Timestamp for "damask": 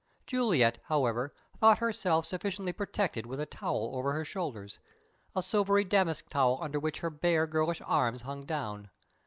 5.83-6.27